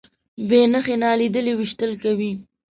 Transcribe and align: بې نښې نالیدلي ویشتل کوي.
بې 0.47 0.61
نښې 0.71 0.95
نالیدلي 1.01 1.53
ویشتل 1.55 1.91
کوي. 2.03 2.31